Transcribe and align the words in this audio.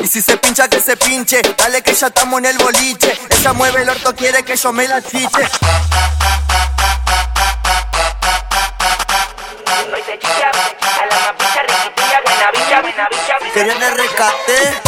Y 0.00 0.06
si 0.06 0.22
se 0.22 0.36
pincha, 0.38 0.66
que 0.68 0.80
se 0.80 0.96
pinche. 0.96 1.42
Dale 1.56 1.82
que 1.82 1.94
ya 1.94 2.06
estamos 2.06 2.38
en 2.38 2.46
el 2.46 2.58
boliche. 2.58 3.18
Ella 3.30 3.52
mueve 3.52 3.82
el 3.82 3.90
orto, 3.90 4.14
quiere 4.16 4.42
que 4.42 4.56
yo 4.56 4.72
me 4.72 4.88
la 4.88 5.02
chiche. 5.02 5.48
Querían 13.52 13.82
el 13.82 13.96
rescate. 13.96 14.80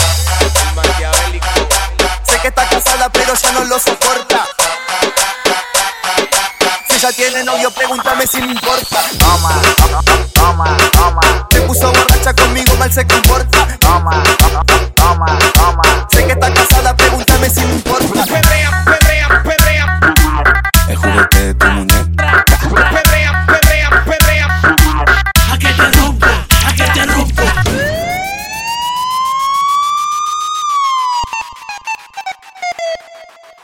Sé 2.27 2.39
que 2.41 2.49
está 2.49 2.69
casada, 2.69 3.09
pero 3.11 3.35
ya 3.35 3.53
no 3.53 3.65
lo 3.65 3.79
soporta. 3.79 4.47
Si 6.89 6.97
ella 6.97 7.13
tiene 7.13 7.45
novio, 7.45 7.71
pregúntame 7.73 8.27
si 8.27 8.41
me 8.41 8.53
importa. 8.53 9.03
Toma, 9.19 9.61
toma, 10.33 10.77
toma. 10.93 11.49
Se 11.51 11.61
puso 11.63 11.93
borracha 11.93 12.33
conmigo, 12.35 12.75
mal 12.77 12.93
se 12.93 13.07
comporta. 13.07 13.79
Toma, 13.79 14.02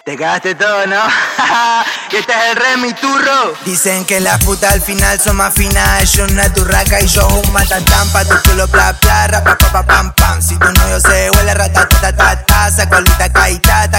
Te 0.09 0.17
cagaste 0.17 0.55
todo, 0.55 0.87
¿no? 0.87 0.97
y 2.13 2.17
este 2.17 2.33
es 2.33 2.39
el 2.51 2.57
Remy 2.57 2.95
Turro. 2.95 3.53
Dicen 3.67 4.07
que 4.07 4.21
las 4.21 4.43
putas 4.43 4.73
al 4.73 4.81
final 4.81 5.21
son 5.21 5.37
más 5.37 5.53
finas. 5.53 6.11
Yo 6.15 6.25
una 6.25 6.51
turraca 6.51 6.99
y 6.99 7.07
yo 7.07 7.29
un 7.29 7.53
matatán. 7.53 8.09
Pa' 8.09 8.25
tu 8.25 8.35
culo 8.49 8.67
bla 8.69 8.97
bla, 9.03 9.27
rapa 9.27 9.59
pa 9.59 9.71
pa 9.71 9.83
pam 9.83 10.15
pam. 10.15 10.41
Si 10.41 10.57
tu 10.57 10.73
novio 10.73 10.99
se 10.99 11.31
huele 11.31 11.53
ratatatata, 11.53 12.71
saco 12.71 12.97
alita 12.97 13.31
caita, 13.31 13.91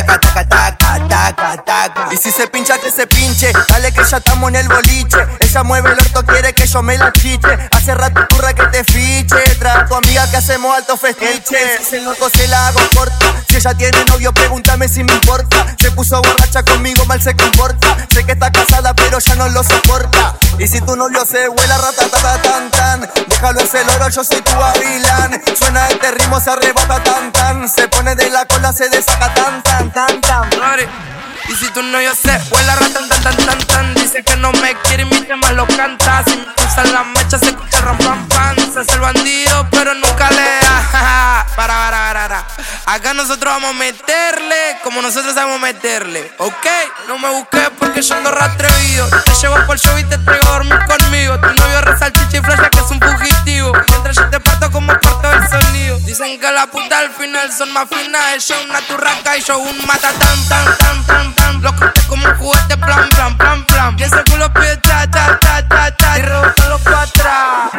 Y 2.12 2.18
si 2.18 2.32
se 2.32 2.48
pincha, 2.48 2.80
que 2.80 2.92
se 2.92 3.06
pinche. 3.06 3.52
Dale 3.68 3.92
que 3.92 4.04
ya 4.04 4.18
estamos 4.18 4.50
en 4.50 4.56
el 4.56 4.68
boliche. 4.68 5.18
Ella 5.40 5.64
mueve 5.64 5.92
el 5.92 6.00
orto, 6.00 6.26
quiere 6.26 6.54
que 6.54 6.66
yo 6.66 6.82
me 6.82 6.98
la 6.98 7.12
chiche. 7.12 7.48
Hace 7.72 7.94
rato 7.94 8.26
curra 8.30 8.54
que 8.54 8.66
te 8.68 8.84
fiche. 8.84 9.38
Trae 9.60 9.86
tu 9.86 9.96
amiga 9.96 10.30
que 10.32 10.38
hacemos 10.38 10.76
alto 10.76 10.98
festiche. 10.98 11.78
Si 11.78 11.84
se 11.84 12.02
loco, 12.02 12.30
se 12.30 12.48
la 12.48 12.68
hago 12.68 12.80
corta. 12.96 13.36
Si 13.48 13.58
ella 13.58 13.74
tiene 13.76 14.04
novio, 14.06 14.34
pregúntame 14.34 14.88
si 14.88 15.04
me 15.04 15.14
importa. 15.14 15.76
Se 15.80 15.92
puso 15.92 16.22
borracha 16.22 16.64
conmigo, 16.64 17.06
mal 17.06 17.22
se 17.22 17.36
comporta. 17.36 17.96
Sé 18.12 18.26
que 18.26 18.32
está 18.32 18.52
casada, 18.52 18.96
pero 18.96 19.20
ya 19.20 19.36
no 19.36 19.48
lo 19.50 19.64
soporta. 19.64 20.36
Y 20.58 20.68
si 20.68 20.82
tu 20.82 20.96
novio 20.96 21.26
se 21.26 21.50
huela 21.50 21.78
ratatata 21.78 22.42
tan 22.42 22.72
tan, 23.42 23.56
déjalo 23.56 23.62
ese 23.62 23.84
loro, 23.86 24.10
yo 24.10 24.24
soy 24.24 24.42
tu 24.42 24.52
gavilán. 24.52 25.42
Suena 25.58 25.88
este 25.88 26.12
ritmo, 26.12 26.40
se 26.40 26.50
arrebata 26.50 27.04
tan 27.04 27.32
tan. 27.32 27.70
Se 27.70 27.88
pone 27.88 28.16
de 28.16 28.30
la 28.30 28.46
cola, 28.46 28.74
se 28.74 28.90
desaca 28.90 29.34
tan 29.34 29.62
tan 29.64 29.92
tan 29.92 30.22
tan. 30.22 30.50
Y 31.50 31.56
si 31.56 31.68
tu 31.72 31.82
novio 31.82 32.14
se 32.14 32.30
huele 32.52 32.70
a 32.70 32.76
ratan 32.76 33.10
tan 33.10 33.22
tan 33.24 33.38
tan 33.38 33.58
tan 33.66 33.94
Dice 33.96 34.24
que 34.24 34.36
no 34.36 34.52
me 34.54 34.76
quiere 34.84 35.02
y 35.02 35.06
mi 35.08 35.22
tema 35.22 35.52
lo 35.54 35.66
canta 35.66 36.24
Si 36.28 36.38
me 36.38 36.46
usan 36.64 36.94
la 36.94 37.04
mecha 37.04 37.40
se 37.40 37.48
escucha 37.48 37.82
ram 37.82 37.98
pam 37.98 38.28
pam 38.28 38.56
Se 38.72 38.82
hace 38.82 38.94
el 38.94 39.00
bandido 39.00 39.68
pero 39.72 39.96
nunca 39.96 40.30
le 40.30 40.60
da 40.62 41.46
Para, 41.56 41.76
para, 41.76 41.90
para, 41.90 42.28
para 42.28 42.48
Acá 42.86 43.16
nosotros 43.16 43.52
vamos 43.52 43.72
a 43.72 43.74
meterle 43.74 44.78
Como 44.84 45.02
nosotros 45.02 45.34
sabemos 45.34 45.60
meterle 45.60 46.32
¿Ok? 46.38 46.68
No 47.08 47.18
me 47.18 47.30
busques 47.30 47.72
porque 47.80 48.04
yo 48.04 48.14
ando 48.14 48.30
ratrevido 48.30 49.10
Te 49.26 49.32
llevo 49.42 49.56
por 49.66 49.76
el 49.76 49.82
show 49.82 49.98
y 49.98 50.04
te 50.04 50.20
traigo 50.20 50.48
a 50.50 50.52
dormir 50.52 50.80
la 56.60 56.68
puta 56.68 57.00
al 57.00 57.10
final 57.12 57.50
son 57.58 57.72
más 57.72 57.88
finas. 57.88 58.22
Ella 58.36 58.56
una 58.70 58.82
turraca 58.82 59.38
y 59.38 59.42
yo 59.42 59.58
un 59.60 59.78
mata 59.86 60.12
tan 60.12 60.50
tan 60.50 60.78
tan 60.78 61.06
tan 61.06 61.36
tan. 61.36 61.62
Lo 61.62 61.74
corté 61.74 62.02
como 62.08 62.28
un 62.28 62.36
juguete 62.36 62.76
plan 62.78 63.08
plan 63.10 63.38
plan 63.38 63.66
plan. 63.66 63.96
Y 63.98 64.04
ese 64.04 64.22
culo 64.30 64.52
pide 64.54 64.78
cha 64.82 65.10
cha 65.10 65.40
cha 65.40 65.68
cha 65.70 65.96
cha. 65.96 66.20
Y 66.20 66.22
rebotalo 66.22 66.78
pa' 66.80 67.02
atrás. 67.04 67.72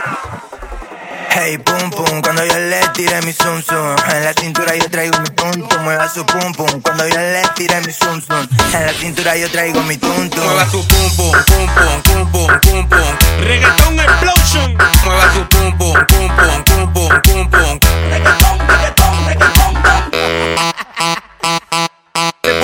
Hey, 1.32 1.58
pum 1.58 1.90
pum, 1.90 2.22
cuando 2.22 2.44
yo 2.44 2.58
le 2.58 2.80
tire 2.94 3.20
mi 3.22 3.32
zum 3.32 3.62
zum. 3.62 3.96
En 4.14 4.24
la 4.24 4.32
cintura 4.32 4.74
yo 4.74 4.88
traigo 4.90 5.18
mi 5.20 5.28
tum 5.30 5.68
tum. 5.68 5.82
Mueva 5.82 6.08
su 6.08 6.24
pum 6.24 6.52
pum, 6.54 6.80
cuando 6.80 7.06
yo 7.06 7.16
le 7.16 7.42
tire 7.54 7.80
mi 7.82 7.92
zum 7.92 8.20
zum. 8.22 8.48
En 8.72 8.86
la 8.86 8.92
cintura 8.94 9.36
yo 9.36 9.50
traigo 9.50 9.82
mi 9.82 9.96
tum 9.98 10.30
tum. 10.30 10.42
Mueva 10.42 10.64
tu 10.64 10.82
pum 10.88 11.16
pum, 11.16 11.32
pum 11.44 11.66
pum, 11.74 12.02
pum 12.02 12.30
pum, 12.30 12.60
pum. 12.60 12.88
Pum. 12.88 13.16
Reggaeton 13.44 14.00
explosion. 14.00 14.76
Mueva 15.04 15.32
tu 15.34 15.48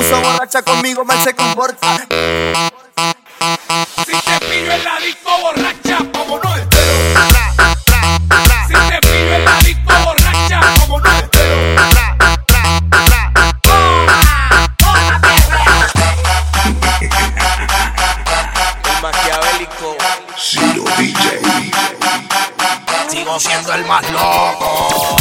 puso 0.09 0.21
borracha 0.21 0.63
conmigo, 0.63 1.05
mal 1.05 1.23
se 1.23 1.35
comporta. 1.35 1.97
Si 1.97 2.07
te 4.13 4.41
pillo 4.41 4.73
en 4.73 4.85
la 4.85 5.01
disco 5.01 5.31
borracha, 5.43 5.99
como 6.13 6.39
no 6.39 6.55
espero. 6.55 7.21
Si 8.69 8.75
te 8.75 9.01
pillo 9.01 9.35
en 9.35 9.45
la 9.45 9.59
disco 9.59 9.93
borracha, 10.05 10.61
como 10.81 11.01
no 11.01 11.13
espero. 11.13 11.83
El 18.85 19.03
maquiavélico 19.03 19.97
Ciro 20.39 20.85
DJ. 20.99 21.41
Sigo 23.09 23.41
siendo 23.41 23.75
el 23.75 23.85
más 23.87 24.09
loco 24.11 25.17